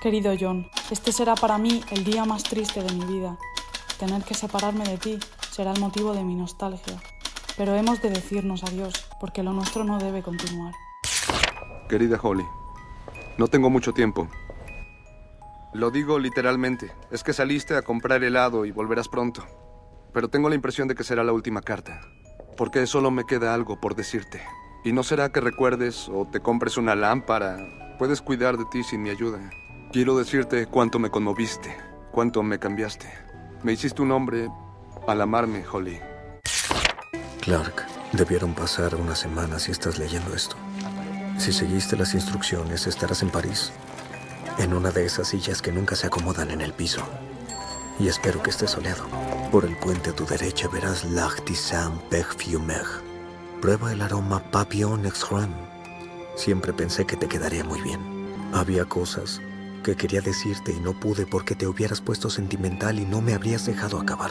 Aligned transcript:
Querido 0.00 0.32
John, 0.40 0.66
este 0.90 1.12
será 1.12 1.34
para 1.34 1.58
mí 1.58 1.82
el 1.90 2.04
día 2.04 2.24
más 2.24 2.42
triste 2.42 2.82
de 2.82 2.90
mi 2.94 3.04
vida. 3.04 3.36
Tener 3.98 4.22
que 4.22 4.32
separarme 4.32 4.82
de 4.84 4.96
ti 4.96 5.18
será 5.50 5.72
el 5.72 5.78
motivo 5.78 6.14
de 6.14 6.24
mi 6.24 6.34
nostalgia. 6.34 6.98
Pero 7.58 7.74
hemos 7.74 8.00
de 8.00 8.08
decirnos 8.08 8.64
adiós, 8.64 8.94
porque 9.20 9.42
lo 9.42 9.52
nuestro 9.52 9.84
no 9.84 9.98
debe 9.98 10.22
continuar. 10.22 10.72
Querida 11.86 12.18
Holly, 12.22 12.46
no 13.36 13.48
tengo 13.48 13.68
mucho 13.68 13.92
tiempo. 13.92 14.26
Lo 15.74 15.90
digo 15.90 16.18
literalmente. 16.18 16.90
Es 17.10 17.22
que 17.22 17.34
saliste 17.34 17.76
a 17.76 17.82
comprar 17.82 18.24
helado 18.24 18.64
y 18.64 18.70
volverás 18.70 19.08
pronto. 19.08 19.44
Pero 20.14 20.28
tengo 20.28 20.48
la 20.48 20.54
impresión 20.54 20.88
de 20.88 20.94
que 20.94 21.04
será 21.04 21.24
la 21.24 21.34
última 21.34 21.60
carta. 21.60 22.00
Porque 22.56 22.86
solo 22.86 23.10
me 23.10 23.26
queda 23.26 23.52
algo 23.52 23.78
por 23.78 23.94
decirte. 23.94 24.40
Y 24.82 24.94
no 24.94 25.02
será 25.02 25.30
que 25.30 25.42
recuerdes 25.42 26.08
o 26.08 26.26
te 26.26 26.40
compres 26.40 26.78
una 26.78 26.94
lámpara. 26.94 27.58
Puedes 27.98 28.22
cuidar 28.22 28.56
de 28.56 28.64
ti 28.64 28.82
sin 28.82 29.02
mi 29.02 29.10
ayuda. 29.10 29.50
Quiero 29.92 30.16
decirte 30.16 30.66
cuánto 30.66 31.00
me 31.00 31.10
conmoviste, 31.10 31.76
cuánto 32.12 32.44
me 32.44 32.60
cambiaste. 32.60 33.12
Me 33.64 33.72
hiciste 33.72 34.02
un 34.02 34.12
hombre 34.12 34.48
al 35.08 35.20
amarme, 35.20 35.64
Holly. 35.66 35.98
Clark, 37.40 37.86
debieron 38.12 38.54
pasar 38.54 38.94
unas 38.94 39.18
semanas 39.18 39.62
si 39.62 39.72
estás 39.72 39.98
leyendo 39.98 40.32
esto. 40.32 40.54
Si 41.38 41.52
seguiste 41.52 41.96
las 41.96 42.14
instrucciones, 42.14 42.86
estarás 42.86 43.22
en 43.22 43.30
París, 43.30 43.72
en 44.58 44.74
una 44.74 44.92
de 44.92 45.06
esas 45.06 45.26
sillas 45.26 45.60
que 45.60 45.72
nunca 45.72 45.96
se 45.96 46.06
acomodan 46.06 46.52
en 46.52 46.60
el 46.60 46.72
piso. 46.72 47.02
Y 47.98 48.06
espero 48.06 48.40
que 48.44 48.50
esté 48.50 48.68
soleado. 48.68 49.08
Por 49.50 49.64
el 49.64 49.76
puente 49.76 50.10
a 50.10 50.14
tu 50.14 50.24
derecha 50.24 50.68
verás 50.68 51.04
L'Artisan 51.04 51.98
Perfumer. 52.08 52.84
Prueba 53.60 53.90
el 53.90 54.02
aroma 54.02 54.38
Papillon 54.52 55.04
Extreme. 55.04 55.56
Siempre 56.36 56.72
pensé 56.72 57.06
que 57.06 57.16
te 57.16 57.26
quedaría 57.26 57.64
muy 57.64 57.80
bien. 57.80 58.00
Había 58.52 58.84
cosas 58.84 59.40
que 59.82 59.96
quería 59.96 60.20
decirte 60.20 60.72
y 60.72 60.80
no 60.80 60.98
pude 60.98 61.26
porque 61.26 61.54
te 61.54 61.66
hubieras 61.66 62.00
puesto 62.00 62.30
sentimental 62.30 62.98
y 62.98 63.04
no 63.04 63.20
me 63.20 63.34
habrías 63.34 63.66
dejado 63.66 64.00
acabar. 64.00 64.30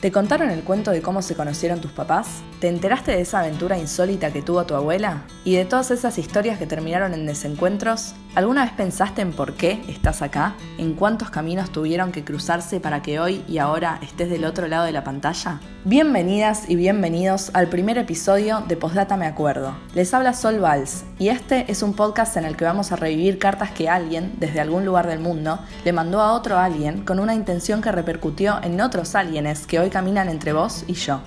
¿Te 0.00 0.12
contaron 0.12 0.50
el 0.50 0.62
cuento 0.62 0.92
de 0.92 1.02
cómo 1.02 1.22
se 1.22 1.34
conocieron 1.34 1.80
tus 1.80 1.90
papás? 1.90 2.28
¿Te 2.60 2.68
enteraste 2.68 3.10
de 3.10 3.20
esa 3.20 3.40
aventura 3.40 3.78
insólita 3.78 4.32
que 4.32 4.42
tuvo 4.42 4.64
tu 4.64 4.76
abuela? 4.76 5.24
¿Y 5.42 5.56
de 5.56 5.64
todas 5.64 5.90
esas 5.90 6.18
historias 6.18 6.56
que 6.60 6.68
terminaron 6.68 7.14
en 7.14 7.26
desencuentros? 7.26 8.14
¿Alguna 8.36 8.62
vez 8.64 8.72
pensaste 8.74 9.22
en 9.22 9.32
por 9.32 9.54
qué 9.54 9.82
estás 9.88 10.22
acá? 10.22 10.54
¿En 10.78 10.94
cuántos 10.94 11.30
caminos 11.30 11.72
tuvieron 11.72 12.12
que 12.12 12.22
cruzarse 12.22 12.78
para 12.78 13.02
que 13.02 13.18
hoy 13.18 13.42
y 13.48 13.58
ahora 13.58 13.98
estés 14.00 14.30
del 14.30 14.44
otro 14.44 14.68
lado 14.68 14.84
de 14.84 14.92
la 14.92 15.02
pantalla? 15.02 15.58
Bienvenidas 15.84 16.68
y 16.68 16.76
bienvenidos 16.76 17.50
al 17.54 17.68
primer 17.68 17.98
episodio 17.98 18.62
de 18.68 18.76
Postdata 18.76 19.16
Me 19.16 19.26
Acuerdo. 19.26 19.74
Les 19.94 20.14
habla 20.14 20.32
Sol 20.34 20.62
Valls 20.62 21.04
y 21.18 21.30
este 21.30 21.64
es 21.72 21.82
un 21.82 21.94
podcast 21.94 22.36
en 22.36 22.44
el 22.44 22.56
que 22.56 22.64
vamos 22.64 22.92
a 22.92 22.96
revivir 22.96 23.38
cartas 23.38 23.72
que 23.72 23.88
alguien, 23.88 24.34
desde 24.38 24.60
algún 24.60 24.84
lugar 24.84 25.08
del 25.08 25.18
mundo, 25.18 25.58
le 25.84 25.92
mandó 25.92 26.20
a 26.20 26.34
otro 26.34 26.58
alguien 26.58 27.04
con 27.04 27.18
una 27.18 27.34
intención 27.34 27.80
que 27.80 27.90
repercutió 27.90 28.60
en 28.62 28.80
otros 28.80 29.16
alguienes 29.16 29.66
que 29.66 29.80
hoy 29.80 29.87
caminan 29.90 30.28
entre 30.28 30.52
vos 30.52 30.84
y 30.86 30.94
yo. 30.94 31.20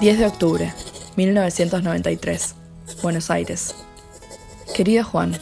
...10 0.00 0.18
de 0.18 0.26
octubre, 0.26 0.72
1993... 1.16 2.54
Buenos 3.02 3.30
Aires. 3.30 3.74
Querido 4.74 5.04
Juan, 5.04 5.36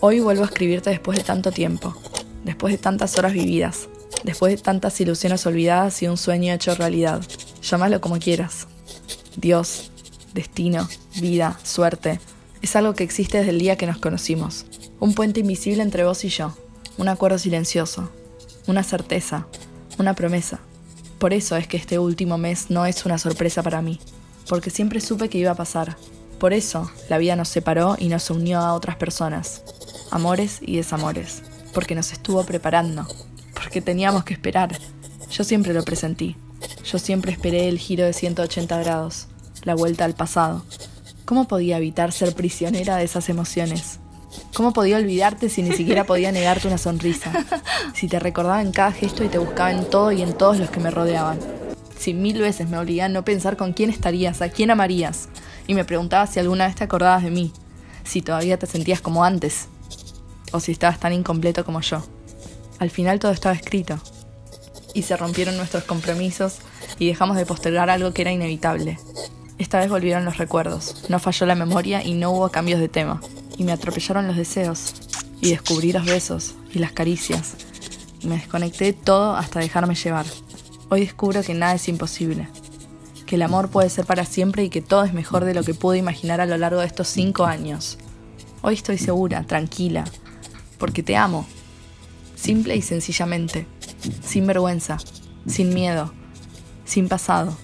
hoy 0.00 0.20
vuelvo 0.20 0.42
a 0.42 0.46
escribirte 0.46 0.90
después 0.90 1.18
de 1.18 1.24
tanto 1.24 1.52
tiempo, 1.52 1.94
después 2.44 2.72
de 2.72 2.78
tantas 2.78 3.16
horas 3.18 3.32
vividas, 3.32 3.88
después 4.24 4.56
de 4.56 4.60
tantas 4.60 5.00
ilusiones 5.00 5.46
olvidadas 5.46 6.02
y 6.02 6.08
un 6.08 6.16
sueño 6.16 6.52
hecho 6.52 6.74
realidad. 6.74 7.22
Llámalo 7.62 8.00
como 8.00 8.18
quieras. 8.18 8.66
Dios, 9.36 9.91
destino, 10.34 10.88
vida, 11.20 11.58
suerte, 11.62 12.20
es 12.62 12.76
algo 12.76 12.94
que 12.94 13.04
existe 13.04 13.38
desde 13.38 13.50
el 13.50 13.58
día 13.58 13.76
que 13.76 13.86
nos 13.86 13.98
conocimos. 13.98 14.66
Un 15.00 15.14
puente 15.14 15.40
invisible 15.40 15.82
entre 15.82 16.04
vos 16.04 16.24
y 16.24 16.28
yo, 16.28 16.56
un 16.96 17.08
acuerdo 17.08 17.38
silencioso, 17.38 18.10
una 18.66 18.82
certeza, 18.82 19.46
una 19.98 20.14
promesa. 20.14 20.60
Por 21.18 21.32
eso 21.32 21.56
es 21.56 21.66
que 21.66 21.76
este 21.76 21.98
último 21.98 22.38
mes 22.38 22.70
no 22.70 22.86
es 22.86 23.04
una 23.04 23.18
sorpresa 23.18 23.62
para 23.62 23.82
mí, 23.82 24.00
porque 24.48 24.70
siempre 24.70 25.00
supe 25.00 25.28
que 25.28 25.38
iba 25.38 25.52
a 25.52 25.56
pasar, 25.56 25.96
por 26.42 26.52
eso 26.52 26.90
la 27.08 27.18
vida 27.18 27.36
nos 27.36 27.48
separó 27.48 27.94
y 27.98 28.08
nos 28.08 28.28
unió 28.28 28.58
a 28.58 28.74
otras 28.74 28.96
personas, 28.96 29.62
amores 30.10 30.58
y 30.60 30.76
desamores, 30.76 31.42
porque 31.72 31.94
nos 31.94 32.12
estuvo 32.12 32.44
preparando, 32.44 33.06
porque 33.54 33.80
teníamos 33.80 34.24
que 34.24 34.34
esperar. 34.34 34.76
Yo 35.30 35.44
siempre 35.44 35.72
lo 35.72 35.84
presentí, 35.84 36.36
yo 36.84 36.98
siempre 36.98 37.30
esperé 37.30 37.68
el 37.68 37.78
giro 37.78 38.04
de 38.04 38.12
180 38.12 38.76
grados, 38.82 39.28
la 39.62 39.74
vuelta 39.74 40.04
al 40.04 40.14
pasado. 40.14 40.64
¿Cómo 41.24 41.46
podía 41.46 41.78
evitar 41.78 42.12
ser 42.12 42.34
prisionera 42.34 42.96
de 42.96 43.04
esas 43.04 43.28
emociones? 43.28 43.98
¿Cómo 44.54 44.72
podía 44.72 44.96
olvidarte 44.96 45.48
si 45.48 45.62
ni 45.62 45.72
siquiera 45.72 46.04
podía 46.04 46.32
negarte 46.32 46.68
una 46.68 46.78
sonrisa? 46.78 47.32
Si 47.94 48.08
te 48.08 48.18
recordaba 48.18 48.62
en 48.62 48.72
cada 48.72 48.92
gesto 48.92 49.24
y 49.24 49.28
te 49.28 49.38
buscaba 49.38 49.72
en 49.72 49.88
todo 49.88 50.12
y 50.12 50.22
en 50.22 50.32
todos 50.32 50.58
los 50.58 50.70
que 50.70 50.80
me 50.80 50.90
rodeaban. 50.90 51.38
Si 51.98 52.14
mil 52.14 52.40
veces 52.40 52.68
me 52.68 52.78
obligaba 52.78 53.06
a 53.06 53.08
no 53.08 53.24
pensar 53.24 53.56
con 53.56 53.72
quién 53.72 53.90
estarías, 53.90 54.42
a 54.42 54.48
quién 54.48 54.70
amarías, 54.70 55.28
y 55.66 55.74
me 55.74 55.84
preguntaba 55.84 56.26
si 56.26 56.40
alguna 56.40 56.66
vez 56.66 56.74
te 56.74 56.84
acordabas 56.84 57.22
de 57.22 57.30
mí, 57.30 57.52
si 58.04 58.22
todavía 58.22 58.58
te 58.58 58.66
sentías 58.66 59.00
como 59.00 59.24
antes, 59.24 59.68
o 60.50 60.58
si 60.58 60.72
estabas 60.72 60.98
tan 60.98 61.12
incompleto 61.12 61.64
como 61.64 61.80
yo. 61.80 62.02
Al 62.80 62.90
final 62.90 63.20
todo 63.20 63.30
estaba 63.30 63.54
escrito, 63.54 64.00
y 64.94 65.02
se 65.02 65.16
rompieron 65.16 65.56
nuestros 65.56 65.84
compromisos 65.84 66.58
y 66.98 67.06
dejamos 67.06 67.36
de 67.36 67.46
postergar 67.46 67.90
algo 67.90 68.12
que 68.12 68.22
era 68.22 68.32
inevitable. 68.32 68.98
Esta 69.62 69.78
vez 69.78 69.90
volvieron 69.90 70.24
los 70.24 70.38
recuerdos, 70.38 71.04
no 71.08 71.20
falló 71.20 71.46
la 71.46 71.54
memoria 71.54 72.04
y 72.04 72.14
no 72.14 72.32
hubo 72.32 72.48
cambios 72.48 72.80
de 72.80 72.88
tema, 72.88 73.20
y 73.56 73.62
me 73.62 73.70
atropellaron 73.70 74.26
los 74.26 74.36
deseos, 74.36 74.92
y 75.40 75.50
descubrí 75.50 75.92
los 75.92 76.04
besos 76.04 76.56
y 76.74 76.80
las 76.80 76.90
caricias, 76.90 77.54
me 78.24 78.34
desconecté 78.34 78.86
de 78.86 78.92
todo 78.92 79.36
hasta 79.36 79.60
dejarme 79.60 79.94
llevar. 79.94 80.26
Hoy 80.88 81.02
descubro 81.02 81.44
que 81.44 81.54
nada 81.54 81.76
es 81.76 81.86
imposible, 81.86 82.48
que 83.24 83.36
el 83.36 83.42
amor 83.42 83.70
puede 83.70 83.88
ser 83.88 84.04
para 84.04 84.24
siempre 84.24 84.64
y 84.64 84.68
que 84.68 84.82
todo 84.82 85.04
es 85.04 85.14
mejor 85.14 85.44
de 85.44 85.54
lo 85.54 85.62
que 85.62 85.74
pude 85.74 85.96
imaginar 85.96 86.40
a 86.40 86.46
lo 86.46 86.58
largo 86.58 86.80
de 86.80 86.86
estos 86.86 87.06
cinco 87.06 87.44
años. 87.44 87.98
Hoy 88.62 88.74
estoy 88.74 88.98
segura, 88.98 89.44
tranquila, 89.44 90.06
porque 90.76 91.04
te 91.04 91.14
amo. 91.14 91.46
Simple 92.34 92.74
y 92.74 92.82
sencillamente, 92.82 93.68
sin 94.24 94.44
vergüenza, 94.44 94.98
sin 95.46 95.72
miedo, 95.72 96.12
sin 96.84 97.08
pasado. 97.08 97.56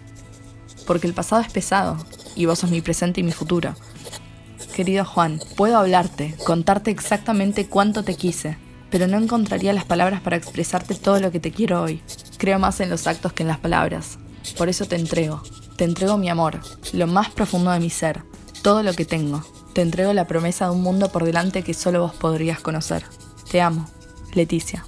Porque 0.89 1.07
el 1.07 1.13
pasado 1.13 1.43
es 1.43 1.53
pesado 1.53 1.99
y 2.35 2.47
vos 2.47 2.61
sos 2.61 2.71
mi 2.71 2.81
presente 2.81 3.21
y 3.21 3.23
mi 3.23 3.33
futuro. 3.33 3.75
Querido 4.75 5.05
Juan, 5.05 5.39
puedo 5.55 5.77
hablarte, 5.77 6.35
contarte 6.45 6.91
exactamente 6.91 7.67
cuánto 7.67 8.05
te 8.05 8.15
quise, 8.15 8.57
pero 8.91 9.07
no 9.07 9.19
encontraría 9.19 9.75
las 9.75 9.85
palabras 9.85 10.23
para 10.23 10.37
expresarte 10.37 10.95
todo 10.95 11.21
lo 11.21 11.31
que 11.31 11.41
te 11.41 11.53
quiero 11.53 11.83
hoy. 11.83 12.01
Creo 12.39 12.59
más 12.59 12.81
en 12.81 12.89
los 12.89 13.07
actos 13.07 13.35
que 13.35 13.43
en 13.43 13.49
las 13.49 13.59
palabras. 13.59 14.19
Por 14.57 14.71
eso 14.71 14.87
te 14.87 14.97
entrego, 14.97 15.43
te 15.77 15.85
entrego 15.85 16.17
mi 16.17 16.31
amor, 16.31 16.61
lo 16.95 17.07
más 17.07 17.29
profundo 17.29 17.71
de 17.71 17.81
mi 17.81 17.91
ser, 17.91 18.23
todo 18.63 18.83
lo 18.83 18.95
que 18.95 19.05
tengo. 19.05 19.45
Te 19.75 19.83
entrego 19.83 20.15
la 20.15 20.27
promesa 20.27 20.65
de 20.65 20.71
un 20.71 20.83
mundo 20.83 21.13
por 21.13 21.25
delante 21.25 21.63
que 21.63 21.75
solo 21.75 22.01
vos 22.01 22.15
podrías 22.15 22.61
conocer. 22.61 23.05
Te 23.51 23.61
amo, 23.61 23.87
Leticia. 24.33 24.87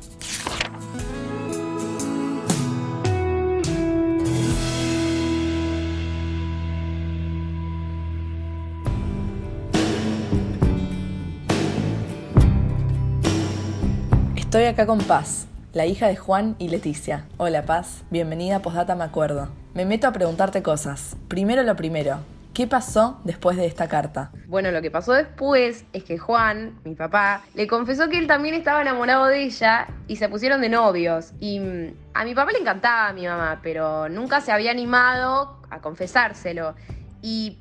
Estoy 14.50 14.64
acá 14.64 14.84
con 14.84 14.98
Paz, 14.98 15.46
la 15.74 15.86
hija 15.86 16.08
de 16.08 16.16
Juan 16.16 16.56
y 16.58 16.70
Leticia. 16.70 17.24
Hola 17.36 17.62
Paz, 17.66 18.02
bienvenida 18.10 18.56
a 18.56 18.62
Postdata 18.62 18.96
Me 18.96 19.04
Acuerdo. 19.04 19.48
Me 19.74 19.84
meto 19.84 20.08
a 20.08 20.12
preguntarte 20.12 20.60
cosas. 20.60 21.16
Primero 21.28 21.62
lo 21.62 21.76
primero, 21.76 22.18
¿qué 22.52 22.66
pasó 22.66 23.20
después 23.22 23.56
de 23.56 23.66
esta 23.66 23.86
carta? 23.86 24.32
Bueno, 24.48 24.72
lo 24.72 24.82
que 24.82 24.90
pasó 24.90 25.12
después 25.12 25.84
es 25.92 26.02
que 26.02 26.18
Juan, 26.18 26.80
mi 26.84 26.96
papá, 26.96 27.44
le 27.54 27.68
confesó 27.68 28.08
que 28.08 28.18
él 28.18 28.26
también 28.26 28.56
estaba 28.56 28.82
enamorado 28.82 29.26
de 29.26 29.44
ella 29.44 29.86
y 30.08 30.16
se 30.16 30.28
pusieron 30.28 30.60
de 30.62 30.68
novios. 30.68 31.32
Y 31.38 31.60
mm, 31.60 31.94
a 32.14 32.24
mi 32.24 32.34
papá 32.34 32.50
le 32.50 32.58
encantaba 32.58 33.06
a 33.10 33.12
mi 33.12 33.28
mamá, 33.28 33.60
pero 33.62 34.08
nunca 34.08 34.40
se 34.40 34.50
había 34.50 34.72
animado 34.72 35.60
a 35.70 35.80
confesárselo. 35.80 36.74
Y 37.22 37.56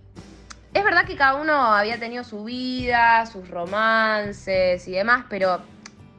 es 0.74 0.84
verdad 0.84 1.06
que 1.06 1.16
cada 1.16 1.36
uno 1.36 1.54
había 1.54 2.00
tenido 2.00 2.24
su 2.24 2.46
vida, 2.46 3.28
sus 3.28 3.48
romances 3.48 4.88
y 4.88 4.94
demás, 4.94 5.26
pero 5.30 5.62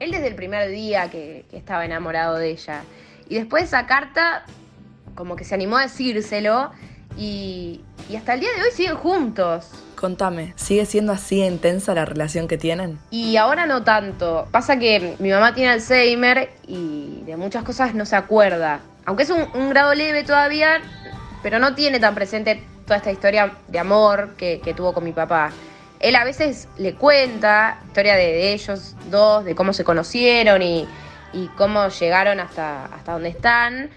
él 0.00 0.11
desde 0.11 0.26
el 0.26 0.35
primer 0.35 0.69
día 0.70 1.08
que, 1.11 1.44
estaba 1.52 1.85
enamorado 1.85 2.37
de 2.37 2.50
ella. 2.50 2.82
Y 3.29 3.37
después 3.37 3.62
de 3.62 3.67
esa 3.69 3.87
carta, 3.87 4.44
como 5.14 5.37
que 5.37 5.44
se 5.44 5.55
animó 5.55 5.76
a 5.76 5.82
decírselo 5.82 6.73
y, 7.17 7.82
y 8.08 8.17
hasta 8.17 8.35
el 8.35 8.41
día 8.41 8.49
de 8.56 8.62
hoy 8.62 8.70
siguen 8.73 8.97
juntos. 8.97 9.70
Contame, 9.94 10.55
¿sigue 10.56 10.87
siendo 10.87 11.12
así 11.12 11.43
intensa 11.43 11.94
la 11.94 12.06
relación 12.06 12.49
que 12.49 12.56
tienen? 12.56 12.99
Y 13.11 13.37
ahora 13.37 13.67
no 13.67 13.85
tanto. 13.85 14.49
Pasa 14.50 14.79
que 14.79 15.14
mi 15.19 15.31
mamá 15.31 15.55
tiene 15.55 15.73
Alzheimer 15.73 16.49
y 16.67 17.23
de 17.26 17.37
muchas 17.37 17.62
cosas 17.64 17.94
no 17.94 18.06
se 18.06 18.17
acuerda. 18.17 18.81
Aunque 19.05 19.25
es 19.25 19.31
un, 19.31 19.69
grado 19.69 19.94
leve 19.94 20.25
todavía, 20.25 20.81
pero 21.43 21.58
no 21.58 21.75
tiene 21.75 22.00
tan 22.00 22.14
presente 22.14 22.62
toda 22.87 22.97
esta 22.97 23.12
historia 23.12 23.58
de 23.69 23.79
amor 23.79 24.37
que, 24.37 24.73
tuvo 24.75 24.94
con 24.94 25.05
mi 25.05 25.12
papá. 25.12 25.50
Él 26.00 26.17
a 26.17 26.25
veces 26.25 26.69
le 26.79 26.94
cuenta 26.94 27.79
historia 27.87 28.17
de, 28.17 28.52
ellos 28.52 28.97
dos, 29.11 29.44
de 29.44 29.55
cómo 29.55 29.73
se 29.73 29.85
conocieron 29.85 30.62
y, 30.62 30.88
cómo 31.56 31.88
llegaron 31.88 32.41
hasta, 32.41 32.87
hasta 32.87 33.12
donde 33.12 33.29
están. 33.29 33.91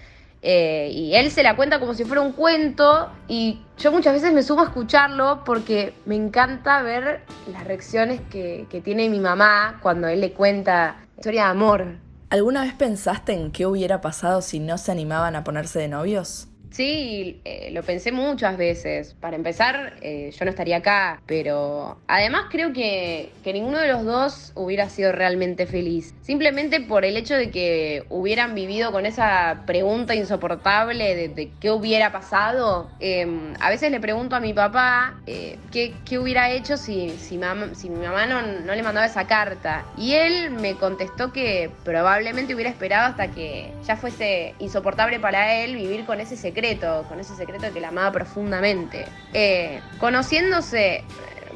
Eh, 0.45 0.89
y 0.91 1.15
él 1.15 1.31
se 1.31 1.41
la 1.41 1.55
cuenta 1.55 1.79
como 1.79 1.93
si 1.93 2.03
fuera 2.03 2.21
un 2.21 2.33
cuento 2.33 3.09
y 3.29 3.61
yo 3.77 3.93
muchas 3.93 4.13
veces 4.13 4.33
me 4.33 4.43
sumo 4.43 4.61
a 4.61 4.65
escucharlo 4.65 5.43
porque 5.45 5.93
me 6.05 6.17
encanta 6.17 6.81
ver 6.81 7.21
las 7.49 7.63
reacciones 7.63 8.19
que, 8.29 8.67
que 8.69 8.81
tiene 8.81 9.07
mi 9.07 9.21
mamá 9.21 9.79
cuando 9.81 10.09
él 10.09 10.19
le 10.19 10.33
cuenta 10.33 10.97
historia 11.15 11.45
de 11.45 11.49
amor. 11.49 11.85
¿Alguna 12.29 12.63
vez 12.63 12.73
pensaste 12.73 13.31
en 13.31 13.51
qué 13.51 13.65
hubiera 13.65 14.01
pasado 14.01 14.41
si 14.41 14.59
no 14.59 14.77
se 14.77 14.91
animaban 14.91 15.37
a 15.37 15.45
ponerse 15.45 15.79
de 15.79 15.87
novios? 15.87 16.49
Sí, 16.73 17.39
eh, 17.45 17.69
lo 17.71 17.83
pensé 17.83 18.11
muchas 18.11 18.57
veces. 18.57 19.15
Para 19.21 19.35
empezar, 19.35 19.93
eh, 20.01 20.31
yo 20.35 20.43
no 20.43 20.49
estaría 20.49 20.77
acá, 20.77 21.21
pero 21.27 21.99
además 22.07 22.45
creo 22.49 22.73
que, 22.73 23.31
que, 23.43 23.53
ninguno 23.53 23.77
de 23.77 23.89
los 23.89 24.03
dos 24.03 24.51
hubiera 24.55 24.89
sido 24.89 25.11
realmente 25.11 25.67
feliz. 25.67 26.15
Simplemente 26.23 26.81
por 26.81 27.05
el 27.05 27.15
hecho 27.15 27.35
de 27.35 27.51
que 27.51 28.05
hubieran 28.09 28.55
vivido 28.55 28.91
con 28.91 29.05
esa 29.05 29.61
pregunta 29.67 30.15
insoportable 30.15 31.29
de, 31.29 31.51
qué 31.59 31.69
hubiera 31.69 32.11
pasado. 32.11 32.89
Em, 32.99 33.53
a 33.59 33.69
veces 33.69 33.91
le 33.91 33.99
pregunto 33.99 34.35
a 34.35 34.39
mi 34.39 34.53
papá 34.53 35.21
eh, 35.27 35.59
qué, 35.71 35.93
qué, 36.05 36.17
hubiera 36.17 36.49
hecho 36.49 36.77
si, 36.77 37.11
si, 37.11 37.37
mi 37.37 37.99
mamá 37.99 38.25
no, 38.25 38.41
no 38.41 38.73
le 38.73 38.81
mandaba 38.81 39.05
esa 39.05 39.27
carta. 39.27 39.85
Y 39.95 40.13
él 40.13 40.49
me 40.49 40.73
contestó 40.73 41.31
que 41.31 41.69
probablemente 41.83 42.55
hubiera 42.55 42.71
esperado 42.71 43.05
hasta 43.11 43.27
que 43.27 43.71
ya 43.85 43.95
fuese 43.95 44.55
insoportable 44.57 45.19
para 45.19 45.53
él 45.53 45.75
vivir 45.75 46.05
con 46.05 46.19
ese 46.19 46.35
secreto 46.35 46.62
con 47.09 47.19
ese 47.19 47.35
secreto 47.35 47.73
que 47.73 47.81
la 47.81 47.89
amaba 47.89 48.11
profundamente. 48.13 49.05
Eh, 49.33 49.81
conociéndose, 49.99 51.03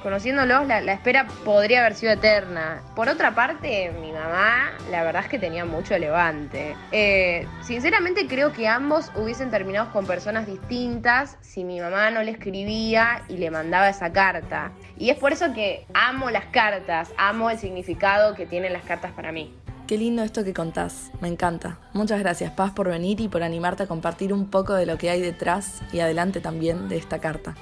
conociéndolos, 0.04 0.68
la, 0.68 0.80
espera 0.92 1.28
podría 1.46 1.80
haber 1.80 1.96
sido 1.96 2.12
eterna. 2.12 2.82
Por 2.94 3.08
otra 3.08 3.34
parte, 3.34 3.92
mi 4.02 4.12
mamá, 4.12 4.74
la 4.92 5.04
verdad 5.04 5.24
es 5.24 5.30
que 5.30 5.40
tenía 5.40 5.64
mucho 5.64 5.98
levante. 5.98 6.76
Eh, 6.92 7.48
sinceramente 7.62 8.28
creo 8.28 8.52
que 8.52 8.68
ambos 8.68 9.10
hubiesen 9.16 9.50
terminado 9.50 9.94
con 9.94 10.06
personas 10.06 10.46
distintas 10.46 11.38
si 11.40 11.64
mi 11.64 11.80
mamá 11.80 12.12
no 12.12 12.22
le 12.22 12.32
escribía 12.32 13.24
y 13.30 13.38
le 13.38 13.50
mandaba 13.50 13.88
esa 13.88 14.12
carta. 14.12 14.72
Y 14.98 15.10
es 15.10 15.18
por 15.18 15.32
eso 15.32 15.54
que 15.54 15.86
amo 15.94 16.30
las 16.32 16.48
cartas, 16.48 17.14
amo 17.18 17.50
el 17.50 17.58
significado 17.58 18.36
que 18.36 18.46
tienen 18.46 18.74
las 18.74 18.84
cartas 18.84 19.14
para 19.14 19.32
mí. 19.32 19.56
Qué 19.88 19.98
lindo 19.98 20.22
esto 20.22 20.44
que 20.44 20.54
contás, 20.54 21.12
me 21.22 21.30
encanta. 21.30 21.80
Muchas 21.94 22.20
gracias 22.20 22.52
Paz 22.52 22.74
por 22.74 22.90
venir 22.90 23.22
y 23.22 23.30
por 23.30 23.42
animarte 23.42 23.84
a 23.84 23.88
compartir 23.88 24.34
un 24.34 24.48
poco 24.48 24.74
de 24.74 24.86
lo 24.86 24.98
que 24.98 25.10
hay 25.10 25.22
detrás 25.22 25.82
y 25.94 26.02
adelante 26.02 26.42
también 26.42 26.90
de 26.90 26.98
esta 26.98 27.20
carta. 27.20 27.56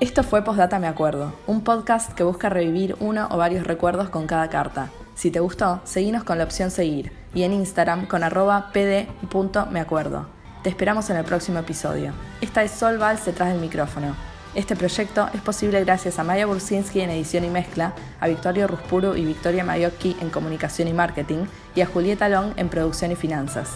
Esto 0.00 0.22
fue 0.22 0.42
Postdata 0.42 0.78
Me 0.78 0.86
Acuerdo, 0.86 1.34
un 1.46 1.60
podcast 1.60 2.14
que 2.14 2.22
busca 2.22 2.48
revivir 2.48 2.96
uno 3.00 3.28
o 3.30 3.36
varios 3.36 3.66
recuerdos 3.66 4.08
con 4.08 4.26
cada 4.26 4.48
carta. 4.48 4.88
Si 5.14 5.30
te 5.30 5.40
gustó, 5.40 5.82
seguinos 5.84 6.24
con 6.24 6.38
la 6.38 6.44
opción 6.44 6.70
seguir 6.70 7.12
y 7.34 7.42
en 7.42 7.52
Instagram 7.52 8.06
con 8.06 8.24
arroba 8.24 8.70
pd.meacuerdo. 8.72 10.28
Te 10.62 10.70
esperamos 10.70 11.10
en 11.10 11.18
el 11.18 11.24
próximo 11.26 11.58
episodio. 11.58 12.14
Esta 12.40 12.62
es 12.62 12.70
Sol 12.70 12.96
Valls 12.96 13.26
detrás 13.26 13.50
del 13.50 13.60
micrófono. 13.60 14.16
Este 14.56 14.74
proyecto 14.74 15.28
es 15.34 15.42
posible 15.42 15.84
gracias 15.84 16.18
a 16.18 16.24
Maya 16.24 16.46
Bursinski 16.46 17.02
en 17.02 17.10
edición 17.10 17.44
y 17.44 17.50
mezcla, 17.50 17.92
a 18.18 18.26
Victorio 18.26 18.66
Ruspuro 18.66 19.14
y 19.14 19.22
Victoria 19.22 19.64
Mayocchi 19.64 20.16
en 20.22 20.30
comunicación 20.30 20.88
y 20.88 20.94
marketing 20.94 21.44
y 21.74 21.82
a 21.82 21.86
Julieta 21.86 22.30
Long 22.30 22.54
en 22.56 22.70
producción 22.70 23.12
y 23.12 23.16
finanzas. 23.16 23.68